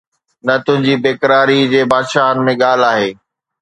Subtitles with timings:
[0.45, 3.09] ته تنهنجي بيقراري جي بادشاهن ۾ ڳالهه آهي